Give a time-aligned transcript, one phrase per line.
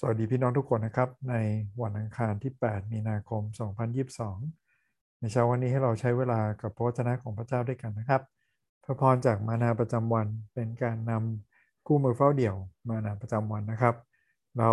[0.00, 1.34] สวัสดีพี่น้องทุกคนนะครับ ใน
[1.82, 3.42] วันอังคารที่ 8 มีนาคม
[4.26, 8.22] 2022 ในเช้าวันนี้ให้เราใช้เวลากับพระวจนะของพระเจ้าด้วยกันนะครับ
[8.84, 12.56] พระพรจากมานาประจำวันเป็นการนำคู่มือเฝ้าเดี่ยว
[12.88, 13.94] มานาประจำวันนะครับ
[14.58, 14.70] เรา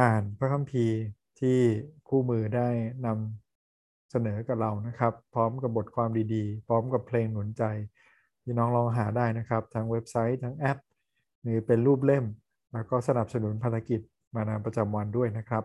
[0.00, 0.96] อ่านพระคัมภีร์
[1.40, 1.58] ที่
[2.08, 2.68] คู่มือได้
[3.06, 7.64] นำเสนอกับเรานะครับ พร้อมกับบทความดีๆ พร้อมกับเพลงหนุนใจ
[8.42, 10.78] พี่น้องลองหาได้นะครับทั้งเว็บไซต์ทั้งแอป
[11.42, 12.24] หรือเป็นรูปเล่ม
[12.72, 14.02] แล้วก็สนับสนุนภารกิจ
[14.36, 15.64] มานาประจำวันด้วยนะครับ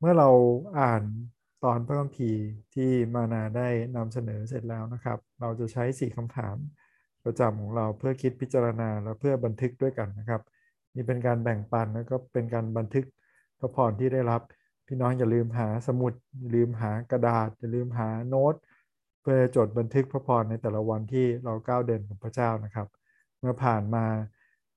[0.00, 0.28] เมื่อเรา
[0.78, 1.02] อ่าน
[1.64, 2.42] ตอนพระคัมภีร์
[2.74, 6.56] ที่มานาได้นำเสนอเสร็จแล้วนะครับ เราจะใช้สี่คำถาม
[7.24, 10.42] ประจำของเราเพื่อคิดพิจารณาและเพื่อบันทึกด้วยกันนะครับ
[10.94, 13.04] นี่เป็นการแบ่งปันแล้วก็เป็นการบันทึก
[13.58, 14.42] พระพรที่ได้รับ
[14.86, 18.54] พี่น้องอย่าลืมหาสมุดอย่าลืมหากระดาษอย่าลืมหาโน้ต
[19.22, 22.88] เพื่อจดบันทึกพระพรในแต่ละวันที่เราก้าวเดินกับพระเจ้านะครับ
[23.40, 24.04] เมื่อผ่านมา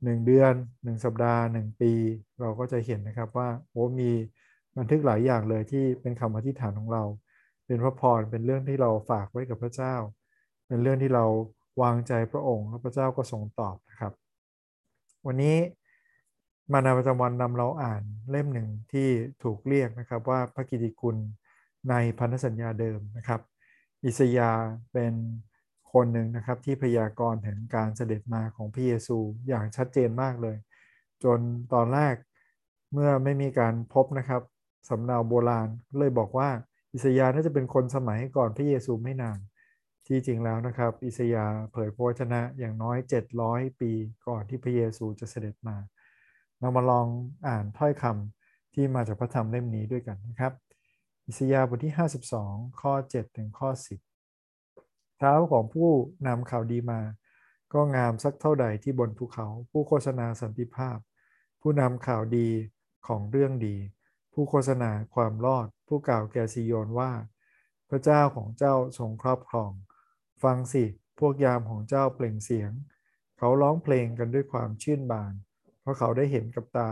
[0.03, 1.93] 1 เดือน 1 สัปดาห์ 1 ปี
[2.41, 4.11] เราก็จะเห็นนะครับว่าโอ้มี
[4.77, 7.03] บันทึกหลายอย่างเลยที่เป็นคำอธิษฐานของเรา
[7.65, 9.95] เป็นพระพรเป็นเรื่องที่เราฝากไว้กับพระเจ้า
[10.67, 11.25] เป็นเรื่องที่เรา
[11.81, 14.13] วางใจพระองค์แล้วพระเจ้าก็ทรงตอบนะครับ
[15.25, 15.57] วันนี้
[16.71, 19.07] มานาประจำวันนำเราอ่านเล่มหนึ่งที่
[19.43, 21.17] ถูกเรียกนะครับว่าพระกิติคุณ
[21.89, 23.41] ในพันธสัญญาเดิมนะครับ
[24.05, 24.51] อิสยา
[24.91, 25.13] เป็น
[25.93, 30.57] คนหนึ่งนะครับที่พยากรณ์ถึงการเสด็จมาของพระเยซูอย่างชัดเจนมากเลย
[31.23, 31.39] จน
[31.73, 32.15] ตอนแรก
[32.93, 34.41] เมื่อไม่มีการพบนะครับ
[34.89, 35.67] สำเนาโบราณ
[35.97, 36.49] เลยบอกว่า
[36.93, 39.39] อิสยาห์น่าจะเป็นคนสมัยก่อนพระเยซูไม่นาน
[40.07, 42.97] ที่จริงแล้วนะครับ อิสยาห์เผยพระวจนะอย่างน้อย
[43.39, 43.91] 700 ปี
[44.27, 45.77] ก่อนที่พระเยซูจะเสด็จมา
[46.59, 47.07] เรามาลอง
[47.47, 50.53] อ่านถ้อยคำที่มาจากพระธรรมเล่มนี้ด้วยกันนะครับ
[51.27, 51.93] อิสยาห์บทที่
[52.37, 54.10] 52 ข้อ 7 ถึงข้อ 10
[55.23, 55.91] เท้าของผู้
[56.27, 57.01] นำข่าวดีมา
[57.73, 60.97] ก็งามสักเท่าใดที่บนภูเขา ผู้โฆษณาสันติภาพ
[61.61, 62.49] ผู้นำข่าวดี
[63.07, 63.75] ของเรื่องดี
[64.33, 67.11] ผู้โฆษณาความรอด ผู้กล่าวแก่ซิโยนว่า
[67.89, 69.71] พระเจ้าของเจ้าทรงครอบครอง
[70.43, 70.85] ฟังสิ
[71.19, 72.71] พวกยามของเจ้าเปล่งเสียง
[73.37, 75.33] เขาร้องเพลงกันด้วยความชื่นบาน
[75.81, 76.91] เพราะเขาได้เห็นกับตา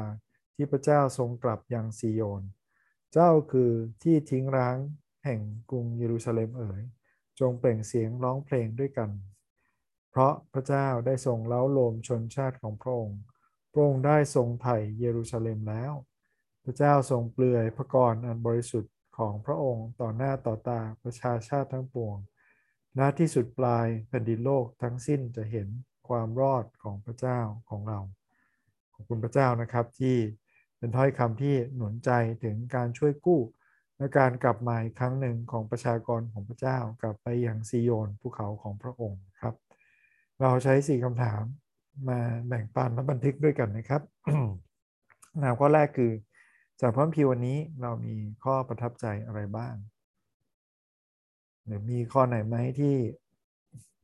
[0.56, 2.44] ที่พระเจ้าทรงกลับยังซิโยน
[3.13, 3.72] เจ้าคือ
[4.03, 4.78] ที่ทิ้งร้าง
[5.25, 6.81] แห่งกรุงเยรูซาเล็มเอ๋ย
[7.39, 9.09] จงเปล่งเสียงร้องเพลงด้วยกัน
[10.09, 13.19] เพราะพระเจ้าได้ทรงเล้าโลมชนชาติของพระองค์
[13.73, 15.94] พระองค์ได้ทรงไถ่เยรูซาเล็มแล้ว
[16.63, 22.17] พระเจ้าทรงเปลือยพระกรอันบริสุทธิ์ของพระองค์ต่อหน้าต่อตาประชาชาติทั้งปวง
[23.00, 25.67] ณที่สุดปลายแผ่นดินโลกทั้งสิ้นจะเห็น
[26.07, 27.39] ความรอดของพระเจ้า
[27.69, 28.00] ของเรา
[28.94, 30.17] ขอบคุณพระเจ้านะครับที่
[30.77, 32.11] เป็นถ้อยคำที่หนุนใจ
[32.44, 33.41] ถึงการช่วยกู้
[34.00, 39.56] และการกลับมาอีกครั้งหนึ่งของประชากรของพระเจ้ากลับไปยังซีโยนภูเขาของพระองค์ครับ
[40.42, 41.42] เราใช้สี่คำถาม
[42.10, 44.02] มาแบ่งปันและบันทึกด้วยกันนะครับ
[45.32, 46.12] คำถามข้อแรกคือ
[46.82, 49.76] จากพระพีวันนี้เรามีข้อประทับใจอะไรบ้าง
[51.66, 52.96] หรือมีข้อไหนไหมที่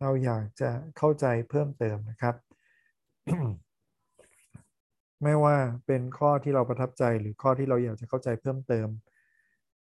[0.02, 2.36] เราอยากจะเข้าใจเพิ่มเติมนะครับ
[5.24, 8.88] ไม่ว่าเป็นข้อที่เราประทับใจหรือข้อที่เราอยากจะเข้าใจเพิ่มเติม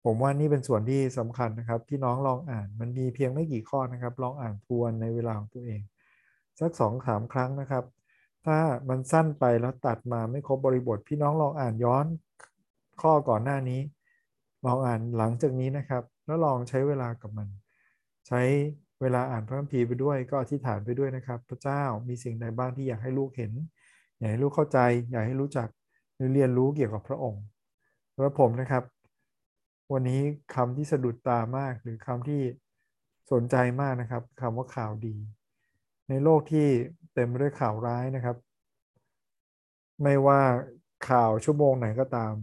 [0.04, 5.82] ผมว่านี่เป็นส่วนที่สำคัญนะครับพี่น้องลองอ่านมันมีเพียงไม่กี่ข้อนะครับ ลองอ่านทวนในเวลาของตัวเอง
[6.60, 7.84] สักสองสามครั้งนะครับ
[8.46, 8.58] ถ้า
[8.90, 12.06] มันสั้นไปแล้วตัดมาไม่ครบบริบท พี่น้องลองอ่านย้อน
[13.02, 13.82] ข้อก่อนหน้านี้
[14.66, 17.48] ลองอ่านหลังจากนี้นะครับ แล้วลองใช้เวลากับมัน
[18.28, 18.42] ใช้
[19.02, 23.52] เวลาอ่านพระคัมภีร์ไปด้วยก็อธิษฐานไปด้วยนะครับ พระเจ้ามีสิ่งใดบ้างที่อยากให้ลูกเห็น
[24.18, 24.80] อยากให้ลูกเข้าใจ
[25.12, 25.68] อยากให้รู้จัก
[26.16, 27.44] หรือเรียนรู้เกี่ยวกับพระองค์
[28.22, 28.84] แล้วผมนะครับ
[29.94, 30.22] วันนี้
[30.56, 32.42] คำที่สะดุดตามากหรือคำที่
[33.32, 35.16] สนใจมากนะครับคำว่าข่าวดี
[36.10, 36.68] ในโลกที่
[37.14, 38.36] เต็มไปด้วยข่าวร้ายนะครับ
[40.04, 40.42] ไม่ว่า
[41.10, 42.34] ข่าวชั่วโมงไหนก็ตาม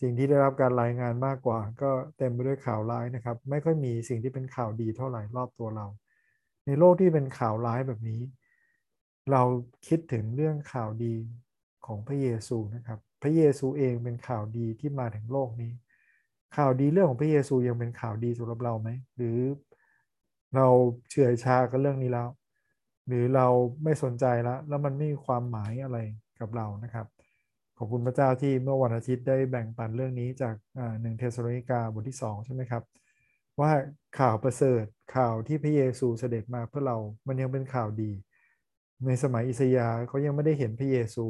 [0.00, 5.86] สิ่งที่ได้รับการรายงานมากกว่า ก็เต็มไปด้วยข่าวร้ายนะครับ ไม่ค่อยมีสิ่งที่เป็นข่าวดีเท่าไหร่รอบตัวเรา
[6.66, 8.20] ในโลกที่เป็นข่าวร้ายแบบนี้
[9.30, 9.42] เรา
[9.86, 11.14] คิดถึงเรื่องข่าวดี
[11.86, 15.72] ของพระเยซูนะครับ พระเยซูเองเป็นข่าวดีที่มาถึงโลกนี้
[16.56, 19.38] ข่าวดีเรื่องของพระเยซูยังเป็นข่าวดีสำหรับเราไหม หรือ
[20.56, 20.66] เรา
[21.10, 22.28] เฉื่อยชากับเรื่องนี้แล้ว
[23.06, 23.46] หรือเรา
[23.84, 25.98] ไม่สนใจแล้ว แล้วมันไม่มีความหมายอะไร
[26.40, 27.06] กับเรานะครับ
[27.78, 30.54] ขอบคุณพระเจ้าที่เมื่อวันอาทิตย์ได้แบ่งปันเรื่องนี้จาก
[31.00, 32.82] หนึ่งเทสโลนิกาบทที่ 2 ใช่ไหมครับ
[33.60, 33.70] ว่า
[34.18, 34.84] ข่าวประเสริฐ
[35.16, 36.96] ข่าวที่พระเยซูเสด็จมาเพื่อเรา
[37.26, 38.12] มันยังเป็นข่าวดี
[39.06, 41.26] ในสมัยอิสยาห์เขายังไม่ได้เห็นพระเยซู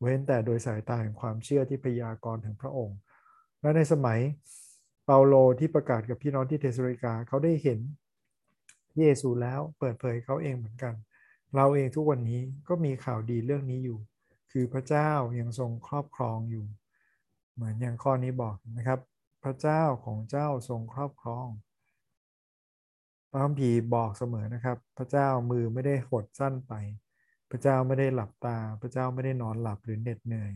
[0.00, 2.98] เว้นแต่โดยสายตาแห่งความเชื่อที่พยากรณ์ถึงพระองค์
[3.60, 4.20] และในสมัย
[5.04, 7.78] เปาโลที่ประกาศกับพี่น้องที่เทสโลนิกาเขาได้เห็น
[8.98, 10.94] เยซูแล้วเปิดเผยเขาเองเหมือนกัน
[11.54, 13.98] เราเองทุกวันนี้ก็มีข่าวดีเรื่องนี้อยู่
[14.52, 16.64] คือพระเจ้ายังทรงครอบครองอยู่
[17.54, 19.00] เหมือนอย่างข้อนี้บอกนะครับ
[19.44, 21.46] พระเจ้าของเจ้าทรงครอบครอง
[23.30, 26.72] พระคัมภีร์บอกเสมอนะครับ พระเจ้ามือไม่ได้หดสั้นไป
[27.50, 30.52] พระเจ้าไม่ได้หลับตา พระเจ้าไม่ได้นอนหลับหรือเหน็ดเหนื่อย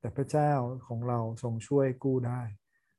[0.00, 0.52] แต่พระเจ้า
[0.86, 2.42] ของเราทรงช่วยกู้ได้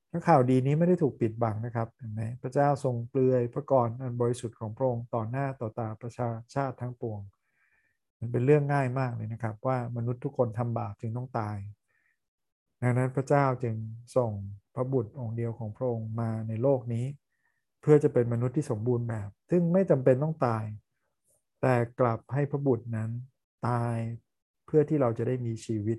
[0.09, 7.19] และข่าวดีนี้ไม่ได้ถูกปิดบังนะครับเห็นไหมพระเจ้าทรงเปลือยพระกรอันบริสุทธิ์ของพระองค์ต่อหน้าต่อตาประชาชาติทั้งปวง
[8.19, 11.57] มันเป็นเรื่องง่ายมากเลยนะครับ ว่ามนุษย์ทุกคนทำบาปจึงต้องตาย
[12.81, 13.75] ดังนั้นพระเจ้าจึง
[14.15, 14.31] ส่ง
[14.75, 17.05] พระบุตรองค์เดียวของพระองค์มาในโลกนี้
[17.81, 20.63] เพื่อจะเป็นมนุษย์ที่สมบูรณ์แบบ ซึ่งไม่จำเป็นต้องตาย
[21.61, 23.09] แต่กลับให้พระบุตรนั้น
[23.67, 23.95] ตาย
[24.65, 25.97] เพื่อที่เราจะได้มีชีวิต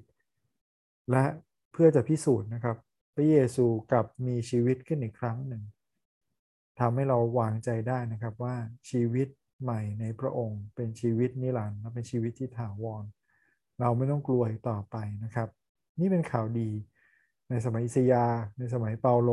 [1.10, 1.24] และ
[1.72, 2.76] เพื่อจะพิสูจน์นะครับ
[3.14, 5.62] พระเยซูกลับมีชีวิตขึ้นอีกครั้งหนึ่ง
[6.80, 8.54] ทำให้เราวางใจได้นะครับว่า
[8.90, 9.28] ชีวิต
[9.62, 13.04] ใหม่ในพระองค์ เป็นชีวิตนิรันดร์และเป็นชีวิตที่ถาวร
[13.80, 15.48] เราไม่ต้องกลัวต่อไปนะครับ
[16.00, 16.70] นี่เป็นข่าวดี
[17.50, 18.24] ในสมัยอิสยา
[18.58, 19.30] ในสมัยเปาโล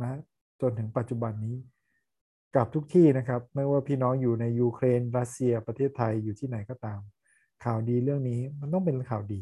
[0.00, 0.18] นะ
[0.60, 1.56] จนถึงปัจจุบันนี้
[2.56, 7.00] กับทุกที่นะครับ ไม่ว่าพี่น้องอยู่ในยูเครนรัสเซียประเทศไทยอยู่ที่ไหนก็ตาม
[7.64, 9.40] ข่าวดีเรื่องนี้มันต้องเป็นข่าวดี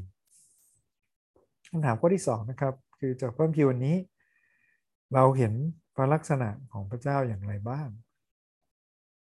[1.78, 3.96] ำถามข้อที่2นะครับ คือจากพระคัมภีวันนี้
[5.14, 5.52] เราเห็น
[5.96, 7.88] พระลักษณะของพระเจ้าอย่างไรบ้าง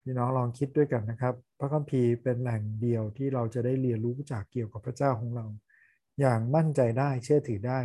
[0.03, 5.47] พี่น้องลองคิดด้วยกันนะครับ พระคัมภีร์เป็นแหล่งเดียวที่เราจะได้เรียนรู้จากเกี่ยวกับพระเจ้าของเรา
[6.21, 7.79] อย่างมั่นใจได้เชื่อถือได้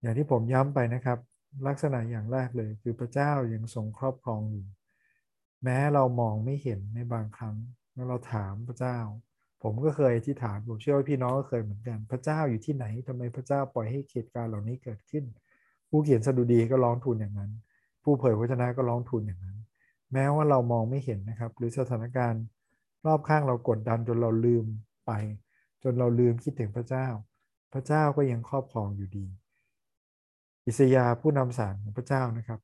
[0.00, 1.18] อย่างที่ผมย้ำไปนะครับ
[1.66, 4.66] ลักษณะอย่างแรกเลย คือพระเจ้ายังทรงครอบครองอยู่
[5.64, 7.56] แม้เรามองไม่เห็นในบางครั้ง
[7.94, 8.98] แล้วเราถามพระเจ้า
[9.62, 15.24] ผมก็เคยที่ถามผมเชื่อว่าพี่น้องก็เคยเหมือนกัน พระเจ้าอยู่ที่ไหนทำไมพระเจ้าปล่อยให้เหตุการณ์เหล่านี้เกิดขึ้น
[15.88, 17.50] ผู้เขียนสดุดีก็ร้องทูลอย่างนั้น
[18.02, 19.58] ผู้เผยพระชนะก็ร้องทูลอย่างนั้น
[20.12, 22.42] แม้ว่าเรามองไม่เห็นนะครับ หรือสถานการณ์
[23.06, 24.64] รอบข้างเรากดดันจนเราลืม
[25.06, 25.12] ไป
[25.82, 27.06] จนเราลืมคิดถึงพระเจ้า
[27.72, 29.26] พระเจ้าก็ยังครอบครองอยู่ดี
[30.66, 32.60] อิสยาผู้นำสารของพระเจ้านะครับ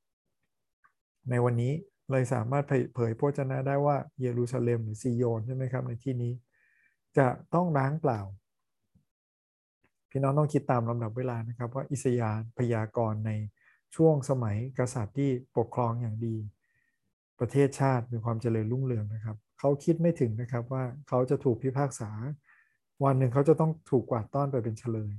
[1.30, 1.72] ในวันนี้
[2.10, 2.64] เลยสามารถ
[2.94, 6.32] เผยพระชนะได้ว่าเยรูซาเล็มหรือซีโยนใช่ไหมครับในที่นี้
[7.18, 8.20] จะต้องล้างเปล่า
[10.10, 13.32] พี่น้องต้องคิดตามลำดับเวลานะครับว่าอิสยาห์พยากรณ์ใน
[13.96, 16.36] ช่วงสมัยกษัตริย์ที่ปกครองอย่างดี
[17.40, 22.10] ประเทศชาติมีความเจริญรุ่งเรืองนะครับ เขาคิดไม่ถึงนะครับว่าเขาจะถูกพิพากษา
[23.04, 25.12] วันหนึ่งเขาจะต้องถูกกวาดต้อนไปเป็นเฉลย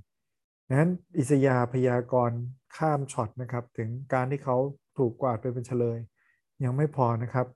[0.72, 2.40] นั้นอิสยาพยากรณ์
[2.78, 4.58] ข้ามช็อตนะครับ ถึงการที่เขา
[4.98, 5.98] ถูกกวาดไปเป็นเฉลย
[6.64, 7.48] ยังไม่พอนะครับ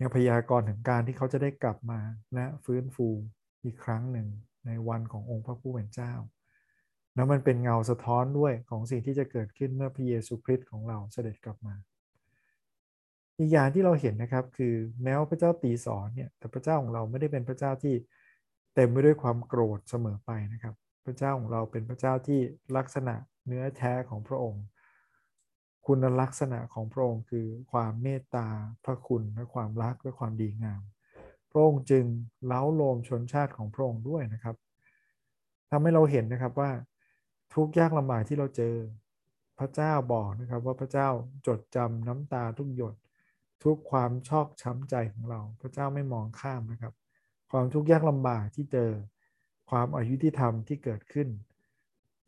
[0.00, 2.00] ยังพยากรณ์ถึงการที่เขาจะได้กลับมา
[2.34, 3.08] และฟื้นฟู
[3.64, 4.28] อีกครั้งหนึ่ง
[4.66, 6.12] ในวันขององค์พระผู้เป็นเจ้า
[7.14, 11.74] แล้วมันเป็นเงาสะท้อนด้วยของสิ่งที่จะเกิดขึ้นเมื่อพระเยซูคริสต์ของเราเสด็จกลับมา
[13.38, 17.94] อีกอย่างที่เราเห็นนะครับคือแม้ว่าพระเจ้าตีสอนเนี่ยแต่พระเจ้าของเราไม่ได้เป็นพระเจ้าที่
[18.74, 20.74] เต็มไปด้วยความโกรธเสมอไปนะครับ
[21.04, 22.40] พระเจ้าของเราเป็นพระเจ้าที่
[22.76, 23.14] ลักษณะ
[23.46, 24.64] เนื้อแท้ของพระองค์
[25.86, 28.48] คุณลักษณะของพระองค์คือความเมตตา
[28.84, 30.82] พระคุณและความรักและความดีงาม
[31.58, 32.04] ระองค์จึง
[32.46, 34.56] เล้าโลมชนชาติของพระองค์ด้วยนะครับ
[35.70, 36.70] ทำให้เราเห็นนะครับว่า
[37.54, 38.74] ทุกยากลำบากที่เราเจอ
[39.58, 41.08] พระเจ้าบอกนะครับว่าพระเจ้า
[41.46, 42.94] จดจำน้ำตาทุกหยด
[43.64, 46.94] ทุกความชอกช้ำใจของเรา พระเจ้าไม่มองข้ามนะครับ
[47.50, 48.90] ความทุกข์ยากลำบากที่เจอ
[49.70, 51.28] ความอายุที่ทำที่เกิดขึ้น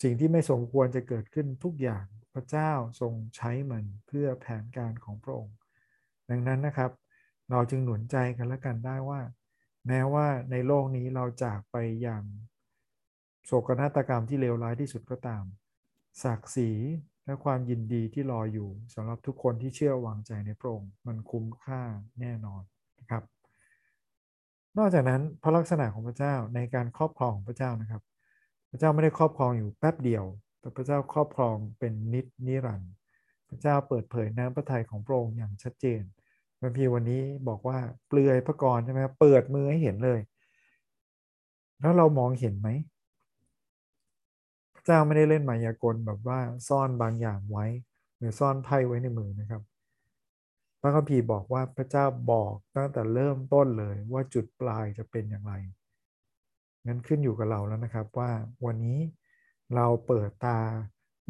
[0.03, 5.57] สิ่งที่ไม่สมควรจะเกิดขึ้นทุกอย่างพระเจ้าทรงใช้มันเพื่อแผนการของพระองค์
[6.31, 6.91] ดังนั้นนะครับ
[7.51, 9.21] เราจึงหนุนใจกันและกันได้ว่า
[9.87, 12.25] แม้ว่าในโลกนี้เราจากไปอย่าง
[13.47, 15.45] โศกนาฏกรรมที่เลวร้ายที่สุดก็ตาม
[16.23, 16.71] ศักดิ์ศรี
[17.25, 21.83] และความยินดีที่รออยู่สำหรับทุกคนที่เชื่อวางใจในพระองค์มันคุ้มค่า
[22.21, 22.63] แน่นอน
[22.99, 23.23] นะครับ
[24.79, 28.03] นอกจากนั้นพระลักษณะของพระเจ้าในการครอบครองของพระเจ้านะครับ
[28.71, 30.25] พระเจ้าไม่ได้ครอบครองอยู่แป๊บเดียว
[30.61, 32.93] แต่พระเจ้าครอบครองเป็นนิจนิรันดร์
[33.49, 36.03] พระเจ้าเปิดเผยน้ำพระทัยของพระองค์อย่างชัดเจน
[36.61, 40.21] พระพีวันนี้บอกว่าเปลือยพระกรใช่ไหมเปิดมือให้เห็นเลย
[41.81, 42.69] แล้วเรามองเห็นไหม
[44.75, 47.67] พระเจ้าไม่ได้เล่นมายากลแบบว่าซ่อนบางอย่างไว้
[48.19, 49.63] หรือซ่อนไพ่ไว้ในมือนะครับ
[50.81, 55.55] พระคัมภีร์บอกว่าพระเจ้าบอกตั้งแต่เริ่มต้นเลยว่าจุดปลายจะเป็นอย่างไร
[56.87, 58.31] งั้นขึ้นอยู่กับเราแล้วนะครับว่า
[58.67, 58.99] วันนี้
[59.75, 60.61] เราเปิดตา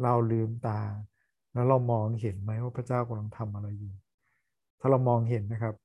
[0.03, 0.81] เราลืมตา
[1.53, 3.93] แล้วเรามองเห็นไหมว่าพระเจ้ากำลังทำอะไรอยู่
[4.81, 5.75] ถ้าเรามองเห็นนะครับ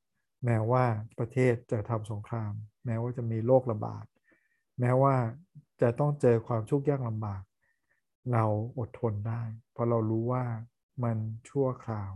[0.44, 0.84] แม้ว่า
[1.18, 2.52] ประเทศจะทำสงคราม
[2.86, 4.04] แม้ว่าจะมีโรคระบาด
[4.80, 5.14] แม้ว่า
[5.82, 7.42] จะต้องเจอความทุกข์ยากลำบาก
[8.32, 8.44] เรา
[8.78, 10.44] อดทนได้ เพราะเรารู้ว่า
[11.04, 11.16] มัน
[11.48, 12.12] ชั่วคราว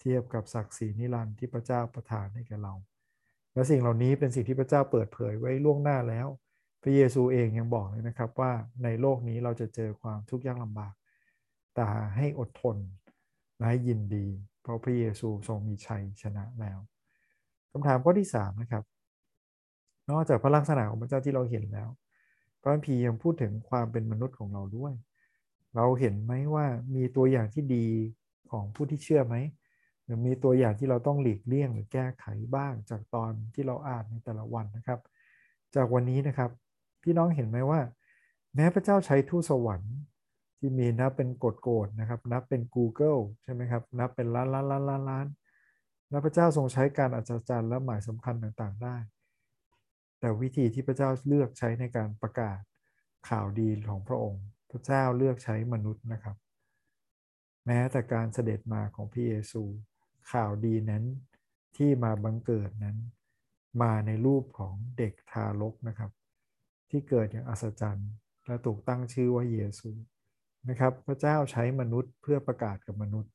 [0.00, 2.74] เทียบกับศักดิ์ศรีนิรันดร์ที่พระเจ้าประทานให้แก่เรา
[3.54, 6.26] และสิ่งเหล่านี้เป็นสิ่งที่พระเจ้าเปิดเผยไว้ล่วงหน้าแล้ว
[6.82, 8.52] พระเยซูเองยังบอกเลยนะครับว่า
[8.84, 10.94] ในโลกนี้เราจะเจอความทุกข์ยากลำบาก
[11.74, 11.84] แต่
[12.16, 12.76] ให้อดทน
[13.56, 14.26] และให้ยินดี
[14.64, 16.78] เพราะพระเยซูทรงมีชัยชนะแล้ว
[17.70, 18.84] คำถามข้อที่3นะครับ
[20.10, 21.88] นอกจากพระลักษณะของพระเจ้าที่เราเห็นแล้ว
[22.60, 24.92] พระพียังพูดถึงความเป็นมนุษย์ของเราด้วย
[25.76, 27.86] เราเห็นไหมว่ามีตัวอย่างที่ดี
[28.50, 29.36] ของผู้ที่เชื่อไหม
[30.04, 35.00] หรือมีตัวอย่างที่เราต้องหลีกเลี่ยงหรือแก้ไขบ้างจากตอนที่เราอ่านในแต่ละวันนะครับ
[35.74, 36.50] จากวันนี้นะครับ
[37.02, 37.80] พี่น้องเห็นไหมว่า
[38.54, 39.94] แม้พระเจ้าใช้ทูตสวรรค์
[40.66, 45.26] ที่มีนับเป็นกฎโกฎนะครับ นับเป็น Google ใช่ไหมครับ นับเป็นล้านล้านล้านล้านล้าน
[46.10, 48.96] และพระเจ้าทรงใช้การอัศจรรย์และหมายสำคัญต่างๆ ได้
[50.20, 52.58] แต่วิธีที่พระเจ้าเลือกใช้ในการประกาศ
[53.28, 56.36] ข่าวดีของพระองค์ พระเจ้าเลือกใช้มนุษย์นะครับ
[57.66, 59.62] แม้แต่การเสด็จมาของพระเยซู
[60.32, 61.04] ข่าวดีนั้น
[61.76, 62.96] ที่มาบังเกิดนั้น
[63.82, 66.10] มาในรูปของเด็กทารกนะครับ
[66.90, 68.10] ที่เกิดอย่างอัศจรรย์
[68.46, 69.90] และถูกตั้งชื่อว่าเยซู
[70.68, 73.32] นะครับ พระเจ้าใช้มนุษย์เพื่อประกาศกับมนุษย์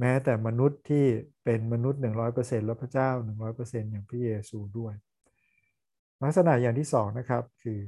[0.00, 1.06] แม้แต่มนุษย์ที่
[1.44, 2.00] เป็นมนุษย์
[2.32, 3.10] 100%แล้วพระเจ้า
[3.50, 4.94] 100%อย่างพระเยซูด้วย
[6.22, 7.80] ลักษณะอย่างที่สองนะครับคือ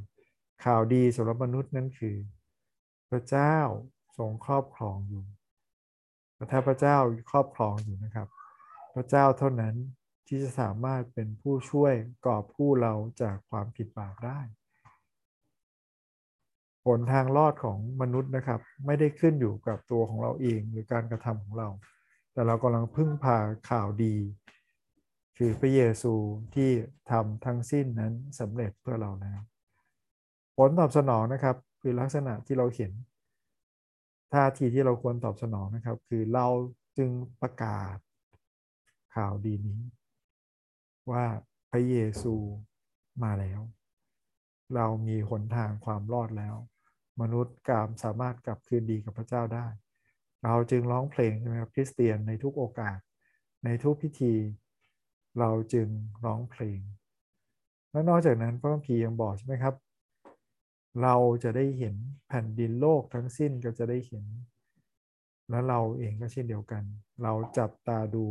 [0.65, 2.17] ข่าวดีสำหรับมนุษย์นั้นคือ
[3.11, 3.57] พระเจ้า
[4.19, 5.25] ทรงครอบครองอยู่
[6.53, 6.97] ถ้าพระเจ้า
[7.31, 8.29] ครอบครองอยู่นะครับ
[8.95, 9.75] พระเจ้าเท่านั้น
[10.27, 11.95] ที่จะสามารถเป็นผู้ช่วย
[12.27, 14.41] กอบผู้เราจากความผิดบาปได้
[16.87, 21.69] ผลทางรอดของมนุษย์นะครับ ไม่ได้ขึ้นอยู่กับตัวของเราเองหรือการกระทำของเรา
[22.33, 23.37] แต่เรากำลังพึ่งพา
[23.71, 24.17] ข่าวดี
[25.39, 26.15] คือพระเยซู
[26.55, 26.71] ที่
[27.11, 29.41] ทำทั้งสิ้นนั้นสำเร็จเพื่อเราแล้ว
[30.57, 32.93] ผลตอบสนองนะครับคือลักษณะที่เราเห็น
[34.33, 36.47] ท่าทีที่เราควรตอบสนองนะครับ คือเรา
[36.99, 37.11] จึง
[37.43, 37.97] ประกาศ
[39.15, 39.81] ข่าวดีนี้
[41.11, 41.25] ว่า
[41.71, 42.35] พระเยซู
[43.23, 43.61] มาแล้ว
[44.75, 46.57] เรามีหนทางความรอดแล้ว
[47.21, 49.67] มนุษย์กามสามารถกลับคืนดีกับพระเจ้าได้
[50.45, 52.99] เราจึงร้องเพลงใช่ไหมครับคริสเตียนในทุกโอกาส
[53.65, 54.35] ในทุกพิธี
[55.39, 55.89] เราจึง
[56.25, 56.81] ร้องเพลง
[57.91, 59.75] และนอกจากนั้นพระคัมภีร์ยังบอกใช่ไหมครับ
[61.03, 61.95] เราจะได้เห็น
[62.29, 64.25] แผ่นดินโลกทั้งสิ้นก็จะได้เห็น
[65.51, 66.83] และเราเองก็เช่นเดียวกัน
[67.23, 68.27] เราจับตาดู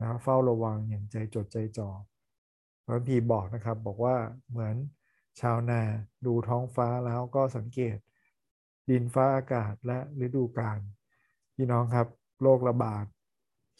[0.00, 1.88] นะเฝ้าระวังอย่างใจจดใจจ่อ
[2.84, 4.16] พระพีบอกนะครับบอกว่า
[4.50, 4.74] เหมือน
[5.40, 5.80] ชาวนา
[6.26, 7.96] ดูท้องฟ้าแล้วก็สังเกต
[8.90, 10.80] ดินฟ้าอากาศและฤดูกาล
[11.54, 12.08] พี่น้องครับ
[12.42, 13.04] โรคระบาด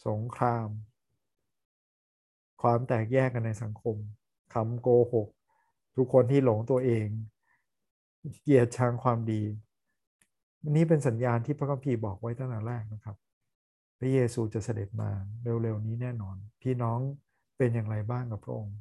[0.07, 0.67] สงคราม
[2.61, 3.95] ความแตกแยกกันในสังคม
[4.53, 5.27] คำโกหก
[5.95, 7.07] ทุกคนที่หลงตัวเอง
[8.41, 9.41] เกียรติชังความดี
[10.75, 13.15] นี้เป็นสัญญาณที่พระคัมภีร์บอกไว้ตั้งแต่แรกนะครับ
[13.99, 15.09] พระเยซูจะเสด็จมา
[15.43, 16.99] เร็วๆนี้แน่นอน พี่น้อง
[17.57, 18.77] เป็นอย่างไรบ้างกับพระองค์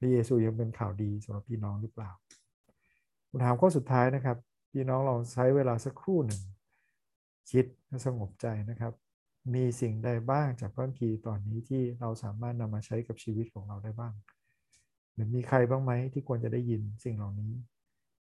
[0.00, 2.10] พระเยซูยังเป็นข่าวดีสำหรับพี่น้องหรือเปล่า
[3.28, 4.36] คำถามข้อสุดท้ายนะครับ
[4.72, 6.42] พี่น้องลองใช้เวลาสักครู่หนึ่ง
[7.50, 8.92] คิดและสงบใจนะครับ
[9.54, 14.14] มีสิ่งใดบ้างจากพระคัมภีร์ตอนนี้ที่เราสามารถนำมาใช้กับชีวิตของเราได้บ้าง
[15.14, 17.52] หรือมีใครบ้างไหมที่ควรจะได้ยินสิ่งเหล่านี้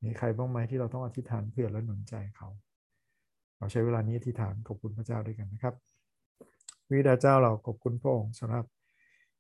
[0.04, 2.48] มีใครบ้างไหมที่เราต้องอธิษฐานเพื่อและหนุนใจเขา
[3.58, 5.74] เราใช้เวลานี้อธิษฐานขอบคุณพระเจ้าด้วยกันนะครับ
[6.90, 8.64] วิดาเจ้าเราขอบคุณพระองค์สำหรับ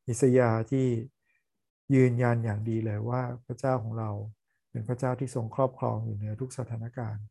[0.08, 0.86] อิสยาที่
[1.94, 4.10] ยืนยันอย่างดีเลยว่าพระเจ้าของเรา
[4.70, 7.24] เป็นพระเจ้าที่ทรงครอบครองอยู่เหนือทุกสถานการณ์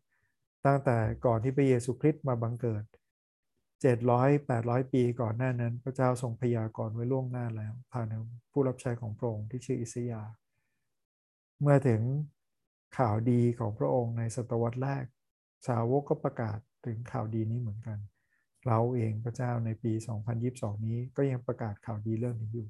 [0.66, 2.84] ตั้งแต่ก่อนที่พระเยซูคริสต์มาบังเกิด
[3.72, 8.08] 700 800 ปีก่อนหน้านั้น พระเจ้าทรงพยากรณ์ไว้ล่วงหน้าแล้ว ผ่าน
[8.52, 10.22] ผู้รับใช้ของพระองค์ที่ชื่ออิสยา
[11.62, 12.02] เมื่อถึง
[12.98, 15.06] ข่าวดีของพระองค์ในศตวรรษแรก
[15.68, 18.00] สาวกก็ประกาศถึงข่าวดีนี้เหมือนกัน
[18.68, 19.94] เราเองพระเจ้าในปี
[20.40, 22.68] 2022 นี้ก็ยังประกาศข่าวดีเรื่องนี้อยู่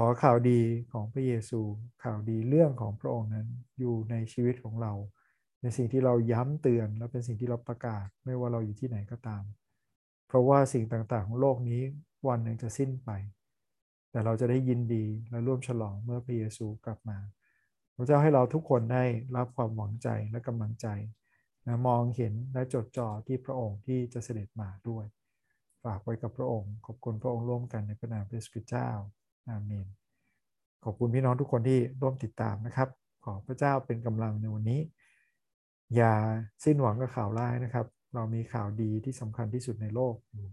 [0.00, 0.60] ขอข่าวดี
[0.92, 1.60] ของพระเยซู
[2.04, 3.46] ข่าวดีเรื่องของพระองค์นั้น
[3.78, 4.92] อยู่ในชีวิตของเรา
[5.62, 9.44] ในสิ่งที่เราย้ำเตือนและเป็นสิ่งที่เราประกาศ ไม่ว่าเราอยู่ที่ไหนก็ตาม
[10.26, 11.82] เพราะว่าสิ่งต่างๆ ของโลกนี้
[12.28, 13.10] วันหนึ่งจะสิ้นไป
[14.10, 17.18] แต่เราจะได้ยินดีและร่วมฉลองเมื่อพระเยซูกลับมา
[17.94, 19.04] พระเจ้าให้เราทุกคนได้
[19.36, 20.86] รับความหวังใจและกำลังใจ
[21.66, 25.04] นะมองเห็นและจดจ่อที่พระองค์ที่จะเสด็จมาด้วย
[25.84, 28.90] ฝากไว้กับพระองค์ ขอบคุณพระองค์ร่วมกันในพระนามพระสุดเจ้า
[29.48, 29.86] อาเมน
[30.84, 32.88] ขอบคุณพี่น้องทุกคนที่ร่วมติดตามนะครับ
[33.24, 34.80] ขอพระเจ้าเป็นกำลังในวันนี้
[35.96, 36.14] อย่า
[36.64, 40.48] สิ้นหวังกับข่าวร้ายนะครับ เรามีข่าวดีที่สำคัญที่สุดในโลกอยู่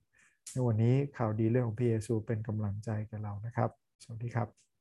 [0.51, 3.69] ในวันนี้ข่าวดีเรื่องของพระเยซูเป็นกำลังใจกับเรานะครับ
[4.03, 4.72] สวัสดีครับ